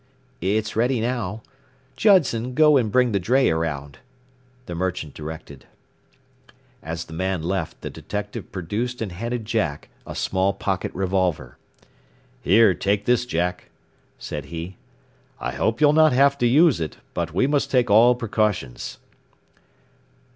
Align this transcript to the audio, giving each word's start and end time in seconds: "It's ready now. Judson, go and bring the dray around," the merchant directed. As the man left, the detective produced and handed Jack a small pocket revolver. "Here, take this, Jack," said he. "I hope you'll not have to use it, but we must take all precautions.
"It's 0.41 0.75
ready 0.75 0.99
now. 0.99 1.43
Judson, 1.95 2.55
go 2.55 2.75
and 2.75 2.91
bring 2.91 3.11
the 3.11 3.19
dray 3.19 3.51
around," 3.51 3.99
the 4.65 4.73
merchant 4.73 5.13
directed. 5.13 5.67
As 6.81 7.05
the 7.05 7.13
man 7.13 7.43
left, 7.43 7.81
the 7.81 7.91
detective 7.91 8.51
produced 8.51 8.99
and 9.03 9.11
handed 9.11 9.45
Jack 9.45 9.89
a 10.07 10.15
small 10.15 10.53
pocket 10.53 10.91
revolver. 10.95 11.59
"Here, 12.41 12.73
take 12.73 13.05
this, 13.05 13.27
Jack," 13.27 13.69
said 14.17 14.45
he. 14.45 14.75
"I 15.39 15.51
hope 15.51 15.79
you'll 15.79 15.93
not 15.93 16.13
have 16.13 16.35
to 16.39 16.47
use 16.47 16.81
it, 16.81 16.97
but 17.13 17.35
we 17.35 17.45
must 17.45 17.69
take 17.69 17.91
all 17.91 18.15
precautions. 18.15 18.97